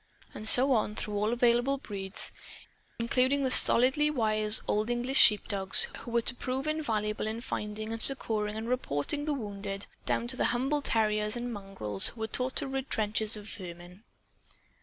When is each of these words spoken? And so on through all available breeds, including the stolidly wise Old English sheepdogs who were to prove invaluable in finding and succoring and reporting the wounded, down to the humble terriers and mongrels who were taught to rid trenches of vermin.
And 0.33 0.47
so 0.47 0.71
on 0.73 0.95
through 0.95 1.15
all 1.15 1.31
available 1.31 1.77
breeds, 1.77 2.31
including 2.97 3.43
the 3.43 3.51
stolidly 3.51 4.09
wise 4.09 4.63
Old 4.67 4.89
English 4.89 5.19
sheepdogs 5.21 5.83
who 5.99 6.09
were 6.09 6.23
to 6.23 6.33
prove 6.33 6.65
invaluable 6.65 7.27
in 7.27 7.39
finding 7.39 7.93
and 7.93 8.01
succoring 8.01 8.55
and 8.57 8.67
reporting 8.67 9.25
the 9.25 9.35
wounded, 9.35 9.85
down 10.07 10.27
to 10.29 10.35
the 10.35 10.45
humble 10.45 10.81
terriers 10.81 11.35
and 11.35 11.53
mongrels 11.53 12.07
who 12.07 12.21
were 12.21 12.27
taught 12.27 12.55
to 12.55 12.67
rid 12.67 12.89
trenches 12.89 13.37
of 13.37 13.45
vermin. 13.47 14.03